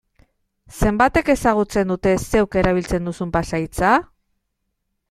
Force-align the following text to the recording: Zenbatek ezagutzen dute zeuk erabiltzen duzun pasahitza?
Zenbatek 0.79 1.29
ezagutzen 1.33 1.93
dute 1.95 2.15
zeuk 2.33 2.59
erabiltzen 2.63 3.13
duzun 3.13 3.35
pasahitza? 3.39 3.95